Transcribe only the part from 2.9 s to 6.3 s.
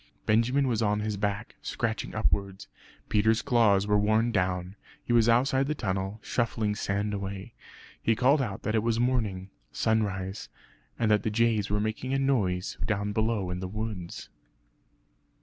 Peter's claws were worn down; he was outside the tunnel,